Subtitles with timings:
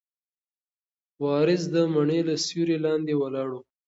[1.23, 3.57] وارث د مڼې له سیوري لاندې ولاړ و.